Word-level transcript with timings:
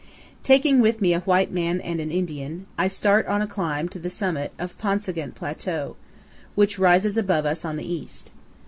Taking 0.43 0.79
with 0.81 0.99
me 0.99 1.13
a 1.13 1.19
white 1.19 1.51
man 1.51 1.79
and 1.79 1.99
an 1.99 2.09
Indian, 2.09 2.65
I 2.75 2.87
start 2.87 3.27
on 3.27 3.39
a 3.39 3.45
climb 3.45 3.87
to 3.89 3.99
the 3.99 4.09
summit 4.09 4.51
of 4.57 4.75
the 4.75 4.81
Paunsa'gunt 4.81 5.35
Plateau, 5.35 5.95
which 6.55 6.79
rises 6.79 7.17
above 7.17 7.45
us 7.45 7.63
on 7.63 7.75
the 7.77 7.85
east. 7.85 8.31